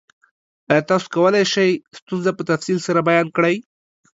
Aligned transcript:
ایا 0.71 0.81
تاسو 0.89 1.07
کولی 1.15 1.43
شئ 1.53 1.71
ستونزه 1.97 2.31
په 2.37 2.43
تفصیل 2.49 2.77
سره 2.87 2.99
بیان 3.09 3.27
کړئ؟ 3.35 3.55